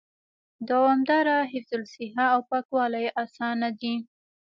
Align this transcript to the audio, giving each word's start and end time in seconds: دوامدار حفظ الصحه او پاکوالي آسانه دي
دوامدار 0.69 1.27
حفظ 1.51 1.71
الصحه 1.81 2.23
او 2.33 2.39
پاکوالي 2.49 3.05
آسانه 3.23 3.69
دي 3.79 3.95